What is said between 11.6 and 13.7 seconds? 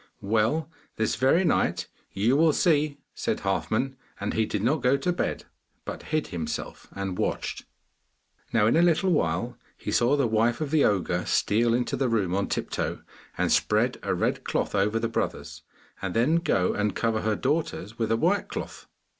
into the room on tiptoe and